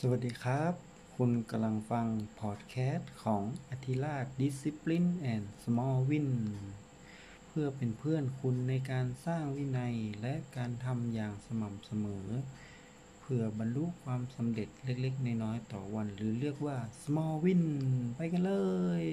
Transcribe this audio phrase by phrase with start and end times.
[0.00, 0.74] สวัสดีครับ
[1.16, 2.06] คุณกำลังฟัง
[2.40, 6.30] พอดแคสต์ของอ t ิราช Discipline and Small Win
[7.48, 12.26] เพื่อเป็นเพื่อนคุณในการสร้างวินัยและการทำอย่างสม่ำเสมอ
[13.20, 17.64] เพื่อบรรลุความสำเร็จเล็กๆ น้อยๆ ต่อวันหรือเรียกว่า small win
[18.16, 18.54] ไปกันเล
[19.02, 19.04] ย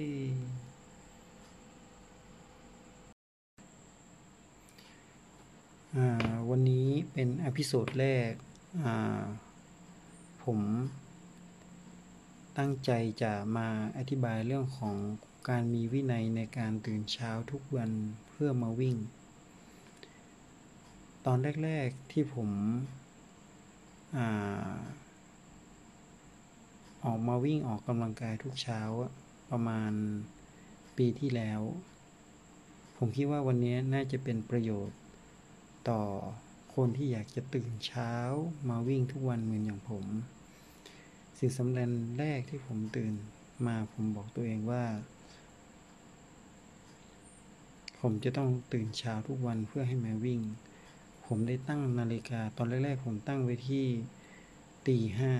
[6.50, 8.32] วันนี้เป็นอพิโซดแรก
[8.84, 9.24] อ่า
[10.44, 10.60] ผม
[12.58, 12.90] ตั้งใจ
[13.22, 14.96] จะมาอธิบายเรื่องของ
[15.48, 17.90] การมีวินัยในการตื่นเช้าทุกวัน
[18.28, 18.96] เพื่อมาวิ่ง
[21.26, 22.50] ตอนแรก ๆที่ผม
[24.16, 24.18] อ
[27.04, 28.80] ออกมาวิ่งออกกำลังกายทุกเช้า
[29.50, 29.92] ประมาณ
[30.96, 31.60] ปีที่แล้ว
[32.96, 34.98] ผมคิดว่าวันนี้น่าจะเป็นประโยชน์
[35.88, 36.02] ต่อ
[36.74, 38.12] คนที่อยากจะตื่นเช้า
[38.68, 40.04] มาวิ่งทุกวันเหมือนอย่างผม
[41.38, 43.12] สิ่งสำคัญแรกที่ผมตื่น
[43.66, 44.84] มาผมบอกตัวเองว่า
[48.00, 50.40] ผมจะต้องตื่นเช้าทุกวันเพื่อให้มาวิ่ง
[51.26, 53.86] ผมได้ตั้งนาฬิกาตอนแรก ๆ ผมตั้งไว้ที่
[54.86, 55.34] ตีห้า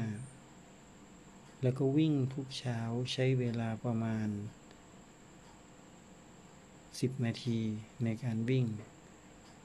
[1.62, 2.78] แล้วก็วิ่งทุกเช้า
[3.12, 4.28] ใช้เวลาประมาณ
[5.04, 7.58] 10 นาที
[8.04, 8.66] ในการวิ่ง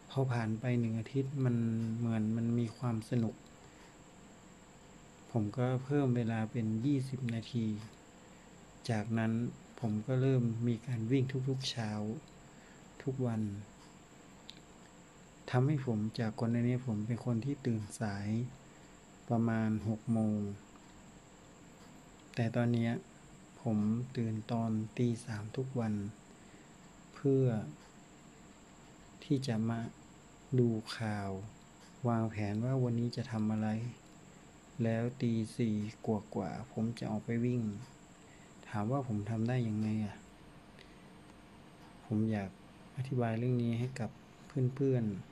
[0.10, 1.56] พอผ่านไปหนึ่งอาทิตย์มัน
[1.98, 3.36] เหมือนมันมีความสนุก
[5.32, 6.66] ผมก็เพิ่มเวลาเป็น
[7.00, 7.66] 20 นาที
[8.90, 9.32] จากนั้น
[9.80, 11.92] ผมก็เริ่มมีการวิ่งทุกๆเช้า
[13.04, 13.42] ทุกวัน
[15.50, 18.28] ทำให้ผมจากก่อนหน้านี้ผมเป็นคนที่ตื่นสาย
[19.30, 20.40] ประมาณ 6 โมง
[22.36, 22.90] แต่ตอนนี้
[23.62, 23.78] ผม
[24.18, 25.94] ตื่นตอนตีสามทุกวัน
[27.16, 27.46] เพื่อ
[29.24, 29.80] ที่จะมา
[30.60, 31.30] ดูข่าว
[32.08, 33.70] วางแผนว่าวันนี้จะทำอะไร
[34.84, 37.62] แล้วตีสี่กว่ากว่าผมจะออกไปวิ่ง
[38.68, 40.16] ถามว่าผมทำได้ยังไงอะ
[42.06, 42.50] ผมอยาก
[42.98, 44.10] อธิบายเรื่องนี้ให้กับ
[44.48, 45.30] เพื่อนๆ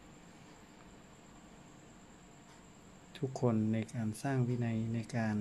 [3.18, 5.38] ทุกคนในการสร้างวินัยในการ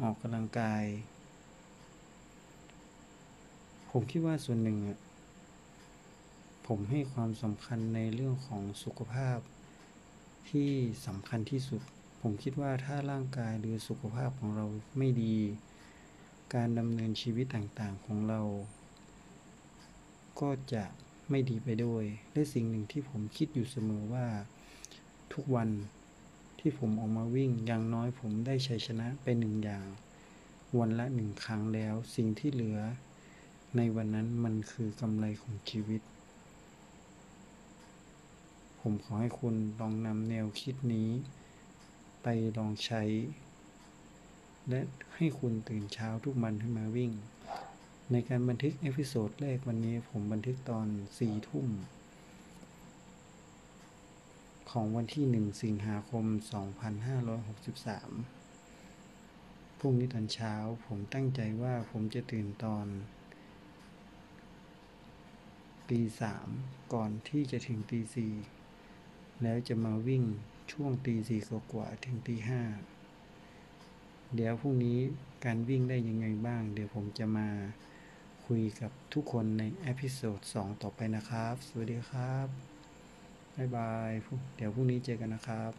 [0.00, 0.84] ออกกำลังกาย
[3.90, 4.98] ผมคิดว่าส่วนหนึ่งอะ
[6.66, 9.38] ผมให้ความสำคัญในเรื่องของสุขภาพ
[10.50, 10.70] ที่
[11.06, 11.82] สำคัญที่สุด
[12.20, 14.66] ผมคิดว่าถ้าร่างกายหรือสุขภาพของเรา
[14.98, 15.36] ไม่ดี
[16.54, 18.40] การดำเนินชีวิตต่างๆของเรา
[20.40, 20.84] ก็จะ
[21.30, 24.26] ไม่ดีไปด้วย และสิ่งหนึ่งที่ผมคิดอยู่เสมอว่า
[25.32, 25.70] ทุกวัน
[26.58, 29.86] ที่ผมออกมาวิ่งอย่างน้อยผมได้ชัยชนะไปหนึ่งอย่าง
[30.78, 32.78] วันละหนึ่งครั้งแล้ว สิ่งที่เหลือ
[33.76, 36.02] ในวันนั้นมันคือกำไรของชีวิต
[38.80, 41.10] ผมขอให้คุณลองนำแนวคิดนี้
[42.58, 43.02] ลองใช้
[44.68, 44.80] และ
[45.14, 47.12] ให้คุณตื่นเช้าทุกวันขึ้นมาวิ่ง
[48.12, 50.86] ในการบันทึก episode แรกวันนี้ผมบันทึกตอน
[51.18, 51.68] สี่ทุ่ม
[54.70, 56.24] ของวันที่หนึ่งสิงหาคม
[58.38, 60.54] 2563พรุ่งนี้ตอนเช้า
[60.86, 62.86] ผมตั้งใจว่าผมจะตื่นตอน
[65.90, 66.48] ตีสาม
[66.92, 68.32] ก่อนที่จะถึงตีสี่
[69.42, 70.24] แล้วจะมาวิ่ง
[70.72, 71.40] ช่วงตีสี่
[71.72, 72.62] กว่าถึงตีห้า
[74.34, 74.98] เดี๋ยวพรุ่งนี้
[75.44, 77.48] การวิ่งได้ยังไงบ้าง เดี๋ยวผมจะมา
[78.46, 82.48] คุยกับทุกคนใน episode 2ต่อไปนะครับ สวัสดีครับ
[83.56, 84.10] บ๊ายบาย
[84.56, 85.72] เดี๋ยวพรุ่งนี้เจอกันนะครับ